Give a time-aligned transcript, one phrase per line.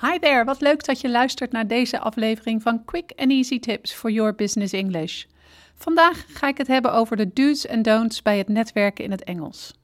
[0.00, 3.92] Hi there, wat leuk dat je luistert naar deze aflevering van Quick and Easy Tips
[3.92, 5.24] for Your Business English.
[5.74, 9.24] Vandaag ga ik het hebben over de do's en don'ts bij het netwerken in het
[9.24, 9.74] Engels.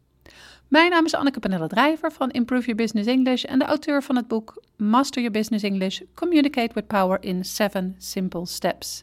[0.69, 4.17] Mijn naam is Anneke Panelle Drijver van Improve Your Business English en de auteur van
[4.17, 9.03] het boek Master Your Business English: Communicate with Power in 7 Simple Steps.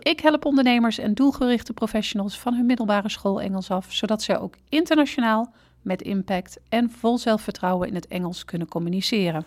[0.00, 4.54] Ik help ondernemers en doelgerichte professionals van hun middelbare school Engels af, zodat ze ook
[4.68, 5.52] internationaal
[5.82, 9.44] met impact en vol zelfvertrouwen in het Engels kunnen communiceren.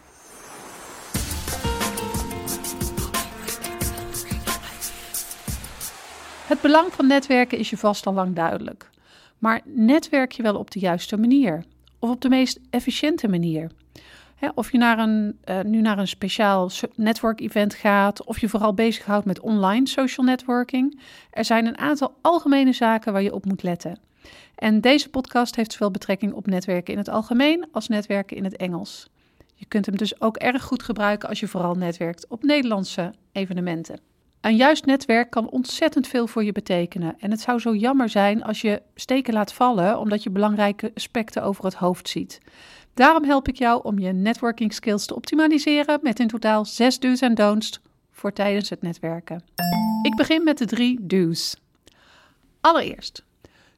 [6.50, 8.90] Het belang van netwerken is je vast al lang duidelijk.
[9.38, 11.64] Maar netwerk je wel op de juiste manier?
[12.00, 13.72] Of op de meest efficiënte manier?
[14.56, 19.26] of je naar een, uh, nu naar een speciaal network-event gaat, of je vooral bezighoudt
[19.26, 21.00] met online social networking.
[21.32, 24.00] Er zijn een aantal algemene zaken waar je op moet letten.
[24.56, 28.56] En deze podcast heeft zowel betrekking op netwerken in het algemeen als netwerken in het
[28.56, 29.10] Engels.
[29.56, 34.09] Je kunt hem dus ook erg goed gebruiken als je vooral netwerkt op Nederlandse evenementen.
[34.42, 37.16] Een juist netwerk kan ontzettend veel voor je betekenen.
[37.20, 41.44] En het zou zo jammer zijn als je steken laat vallen omdat je belangrijke aspecten
[41.44, 42.40] over het hoofd ziet.
[42.94, 47.22] Daarom help ik jou om je networking skills te optimaliseren met in totaal 6 do's
[47.22, 47.80] en don'ts
[48.12, 49.44] voor tijdens het netwerken.
[50.04, 51.56] Ik begin met de drie do's.
[52.62, 53.24] Allereerst,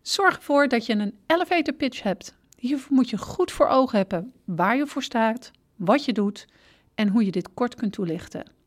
[0.02, 2.36] zorg ervoor dat je een elevator pitch hebt.
[2.58, 6.48] Hiervoor moet je goed voor ogen hebben waar je voor staat, wat je doet
[6.96, 8.60] en hoe je dit kort kunt toelichten.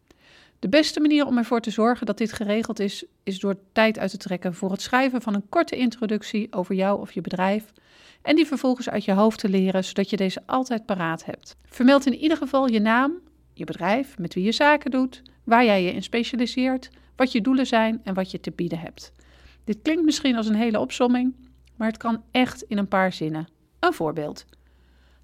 [0.64, 4.10] De beste manier om ervoor te zorgen dat dit geregeld is, is door tijd uit
[4.10, 7.72] te trekken voor het schrijven van een korte introductie over jou of je bedrijf
[8.22, 11.56] en die vervolgens uit je hoofd te leren, zodat je deze altijd paraat hebt.
[11.64, 13.12] Vermeld in ieder geval je naam,
[13.52, 17.66] je bedrijf, met wie je zaken doet, waar jij je in specialiseert, wat je doelen
[17.66, 19.12] zijn en wat je te bieden hebt.
[19.64, 21.34] Dit klinkt misschien als een hele opsomming,
[21.76, 23.48] maar het kan echt in een paar zinnen.
[23.80, 24.44] Een voorbeeld.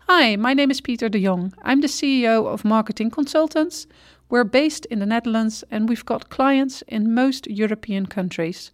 [0.07, 1.55] Hi, my name is Peter de Jong.
[1.71, 3.87] I'm the CEO of Marketing Consultants.
[4.31, 8.71] We're based in the Netherlands and we've got clients in most European countries.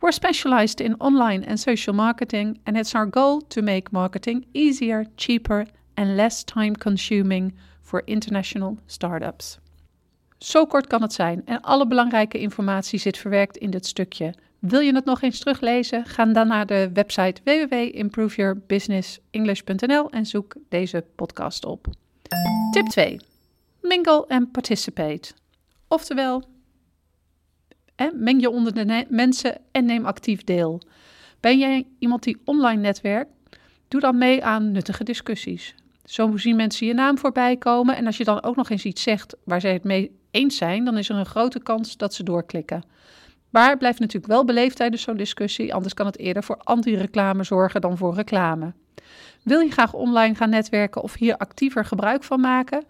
[0.00, 5.06] We're specialized in online and social marketing, and it's our goal to make marketing easier,
[5.16, 5.66] cheaper,
[5.96, 7.52] and less time consuming
[7.82, 9.58] for international startups.
[10.38, 14.34] Zo kort kan het zijn en alle belangrijke informatie zit verwerkt in dit stukje.
[14.58, 16.04] Wil je het nog eens teruglezen?
[16.04, 21.86] Ga dan naar de website www.improveyourbusinessenglish.nl en zoek deze podcast op.
[22.72, 23.27] Tip 2.
[23.80, 25.32] Mingle and participate.
[25.88, 26.44] Oftewel,
[28.12, 30.82] meng je onder de mensen en neem actief deel.
[31.40, 33.30] Ben jij iemand die online netwerkt?
[33.88, 35.74] Doe dan mee aan nuttige discussies.
[36.04, 39.02] Zo zien mensen je naam voorbij komen en als je dan ook nog eens iets
[39.02, 42.22] zegt waar zij het mee eens zijn, dan is er een grote kans dat ze
[42.22, 42.84] doorklikken.
[43.50, 47.80] Maar blijft natuurlijk wel beleefd tijdens zo'n discussie, anders kan het eerder voor anti-reclame zorgen
[47.80, 48.72] dan voor reclame.
[49.42, 52.84] Wil je graag online gaan netwerken of hier actiever gebruik van maken?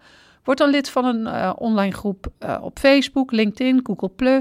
[0.49, 4.31] Word dan lid van een uh, online groep uh, op Facebook, LinkedIn, Google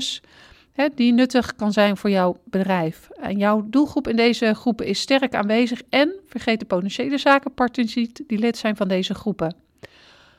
[0.95, 3.09] die nuttig kan zijn voor jouw bedrijf.
[3.11, 7.95] En jouw doelgroep in deze groepen is sterk aanwezig en vergeet de potentiële zakenpartners
[8.27, 9.55] die lid zijn van deze groepen.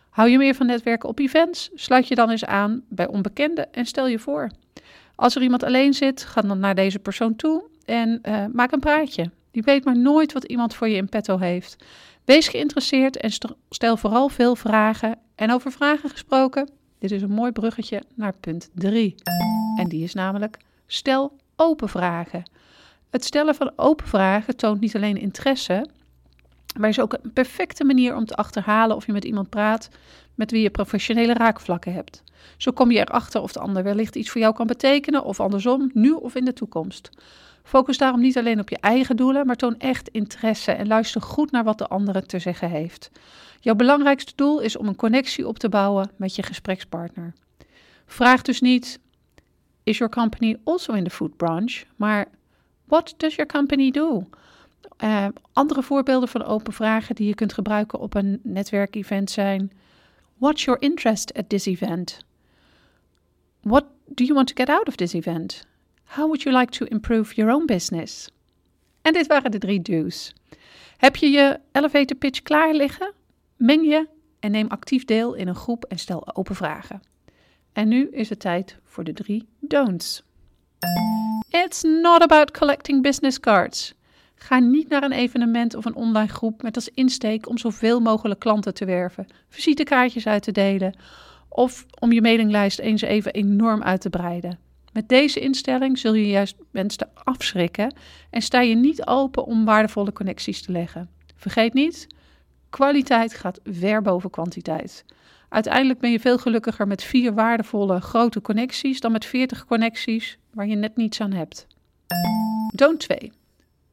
[0.10, 1.70] Hou je meer van netwerken op events?
[1.74, 4.52] Sluit je dan eens aan bij onbekenden en stel je voor.
[5.16, 8.80] Als er iemand alleen zit, ga dan naar deze persoon toe en uh, maak een
[8.80, 9.32] praatje.
[9.52, 11.76] Je weet maar nooit wat iemand voor je in petto heeft.
[12.26, 13.32] Wees geïnteresseerd en
[13.70, 15.18] stel vooral veel vragen.
[15.40, 19.16] En over vragen gesproken, dit is een mooi bruggetje naar punt 3.
[19.76, 20.58] En die is namelijk:
[20.88, 22.50] stel open vragen.
[23.10, 25.90] Het stellen van open vragen toont niet alleen interesse,
[26.78, 29.90] maar is ook een perfecte manier om te achterhalen of je met iemand praat
[30.36, 32.24] met wie je professionele raakvlakken hebt.
[32.58, 35.92] Zo kom je erachter of de ander wellicht iets voor jou kan betekenen, of andersom,
[35.94, 37.10] nu of in de toekomst.
[37.64, 41.52] Focus daarom niet alleen op je eigen doelen, maar toon echt interesse en luister goed
[41.52, 43.12] naar wat de andere te zeggen heeft.
[43.60, 47.34] Jouw belangrijkste doel is om een connectie op te bouwen met je gesprekspartner.
[48.06, 49.00] Vraag dus niet:
[49.84, 51.84] Is your company also in the food branch?
[51.96, 52.26] Maar
[52.86, 54.28] what does your company do?
[55.04, 59.72] Uh, andere voorbeelden van open vragen die je kunt gebruiken op een netwerkevent zijn:
[60.38, 62.20] What's your interest at this event?
[63.62, 65.68] What do you want to get out of this event?
[66.04, 68.30] How would you like to improve your own business?
[69.02, 70.34] En dit waren de drie do's.
[70.98, 73.14] Heb je je elevator pitch klaar liggen?
[73.56, 74.08] Meng je
[74.40, 77.02] en neem actief deel in een groep en stel open vragen.
[77.74, 80.24] En nu is het tijd voor de drie don'ts.
[81.50, 83.94] It's not about collecting business cards.
[84.42, 88.40] Ga niet naar een evenement of een online groep met als insteek om zoveel mogelijk
[88.40, 90.98] klanten te werven, visitekaartjes uit te delen
[91.50, 94.60] of om je mailinglijst eens even enorm uit te breiden.
[94.94, 97.94] Met deze instelling zul je juist mensen afschrikken
[98.30, 101.10] en sta je niet open om waardevolle connecties te leggen.
[101.36, 102.08] Vergeet niet,
[102.70, 105.06] kwaliteit gaat ver boven kwantiteit.
[105.50, 110.68] Uiteindelijk ben je veel gelukkiger met vier waardevolle grote connecties dan met 40 connecties waar
[110.68, 111.68] je net niets aan hebt.
[112.76, 113.32] Don't 2.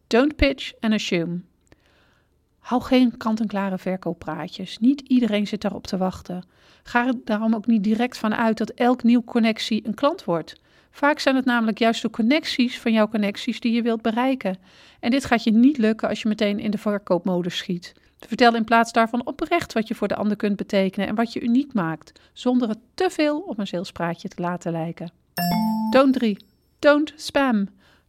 [0.07, 1.41] Don't pitch and assume.
[2.59, 4.79] Hou geen kant-en-klare verkooppraatjes.
[4.79, 6.45] Niet iedereen zit daarop te wachten.
[6.83, 10.61] Ga er daarom ook niet direct van uit dat elk nieuw connectie een klant wordt.
[10.91, 14.59] Vaak zijn het namelijk juist de connecties van jouw connecties die je wilt bereiken.
[15.01, 17.93] En dit gaat je niet lukken als je meteen in de verkoopmodus schiet.
[18.19, 21.41] Vertel in plaats daarvan oprecht wat je voor de ander kunt betekenen en wat je
[21.41, 25.11] uniek maakt, zonder het te veel op een salespraatje te laten lijken.
[25.91, 26.37] Don't 3.
[26.79, 27.69] Don't spam.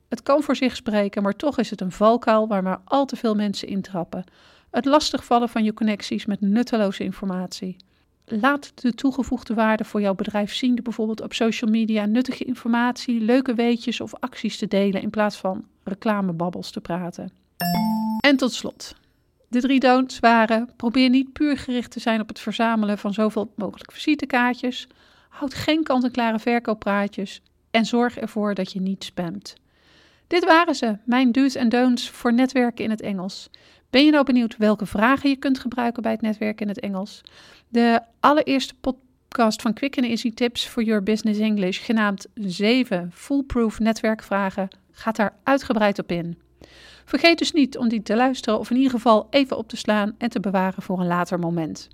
[0.09, 3.15] Het kan voor zich spreken, maar toch is het een valkuil waar maar al te
[3.15, 4.23] veel mensen intrappen.
[4.71, 7.75] Het lastigvallen van je connecties met nutteloze informatie.
[8.25, 13.21] Laat de toegevoegde waarde voor jouw bedrijf zien door bijvoorbeeld op social media nuttige informatie,
[13.21, 17.31] leuke weetjes of acties te delen in plaats van reclamebabbels te praten.
[18.19, 18.95] En tot slot,
[19.47, 23.53] de drie don'ts waren: probeer niet puur gericht te zijn op het verzamelen van zoveel
[23.55, 24.87] mogelijk visitekaartjes.
[25.29, 29.55] Houd geen kant-en-klare verkooppraatjes en zorg ervoor dat je niet spamt.
[30.27, 33.49] Dit waren ze, mijn do's en don'ts voor netwerken in het Engels.
[33.89, 37.21] Ben je nou benieuwd welke vragen je kunt gebruiken bij het netwerken in het Engels?
[37.67, 43.79] De allereerste podcast van Quick and Easy Tips for Your Business English, genaamd 7 Foolproof
[43.79, 46.37] netwerkvragen, gaat daar uitgebreid op in.
[47.05, 50.15] Vergeet dus niet om die te luisteren of in ieder geval even op te slaan
[50.17, 51.87] en te bewaren voor een later moment.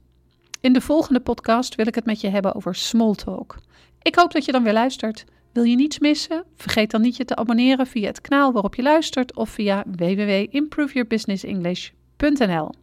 [0.62, 3.58] In de volgende podcast wil ik het met je hebben over small talk.
[4.02, 5.26] Ik hoop dat je dan weer luistert.
[5.54, 6.44] Wil je niets missen?
[6.56, 12.74] Vergeet dan niet je te abonneren via het kanaal waarop je luistert of via www.improveyourbusinessenglish.nl.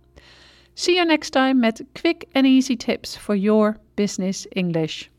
[0.74, 5.09] See you next time met quick and easy tips for your business English.